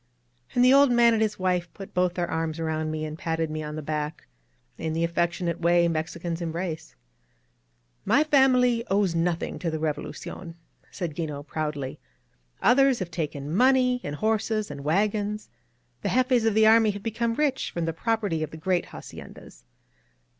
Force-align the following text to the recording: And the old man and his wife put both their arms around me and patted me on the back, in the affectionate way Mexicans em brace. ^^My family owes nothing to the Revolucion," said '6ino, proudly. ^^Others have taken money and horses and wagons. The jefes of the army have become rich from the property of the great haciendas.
And 0.55 0.65
the 0.65 0.73
old 0.73 0.91
man 0.91 1.13
and 1.13 1.21
his 1.21 1.37
wife 1.37 1.71
put 1.75 1.93
both 1.93 2.15
their 2.15 2.27
arms 2.27 2.59
around 2.59 2.89
me 2.89 3.05
and 3.05 3.19
patted 3.19 3.51
me 3.51 3.61
on 3.61 3.75
the 3.75 3.83
back, 3.83 4.25
in 4.79 4.93
the 4.93 5.03
affectionate 5.03 5.61
way 5.61 5.87
Mexicans 5.87 6.41
em 6.41 6.51
brace. 6.51 6.95
^^My 8.07 8.25
family 8.25 8.83
owes 8.87 9.13
nothing 9.13 9.59
to 9.59 9.69
the 9.69 9.77
Revolucion," 9.77 10.55
said 10.89 11.13
'6ino, 11.15 11.45
proudly. 11.45 11.99
^^Others 12.63 12.97
have 12.97 13.11
taken 13.11 13.55
money 13.55 14.01
and 14.03 14.15
horses 14.15 14.71
and 14.71 14.83
wagons. 14.83 15.49
The 16.01 16.09
jefes 16.09 16.45
of 16.47 16.55
the 16.55 16.65
army 16.65 16.89
have 16.89 17.03
become 17.03 17.35
rich 17.35 17.69
from 17.69 17.85
the 17.85 17.93
property 17.93 18.41
of 18.41 18.49
the 18.49 18.57
great 18.57 18.87
haciendas. 18.87 19.65